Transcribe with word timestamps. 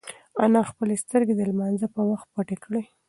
انا 0.43 0.61
خپلې 0.69 0.95
سترگې 1.03 1.33
د 1.37 1.41
لمانځه 1.51 1.87
په 1.95 2.01
وخت 2.09 2.27
پټې 2.35 2.57
کړې. 2.63 2.81